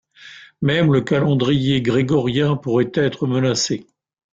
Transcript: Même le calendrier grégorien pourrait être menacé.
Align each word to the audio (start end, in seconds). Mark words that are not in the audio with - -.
Même 0.63 0.91
le 0.91 1.01
calendrier 1.01 1.83
grégorien 1.83 2.55
pourrait 2.55 2.89
être 2.95 3.27
menacé. 3.27 3.85